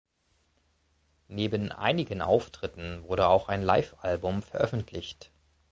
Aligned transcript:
Neben 1.27 1.71
einigen 1.71 2.23
Auftritten 2.23 3.03
wurde 3.07 3.27
auch 3.27 3.49
ein 3.49 3.61
Live-Album 3.61 4.41
veröffentlicht. 4.41 5.29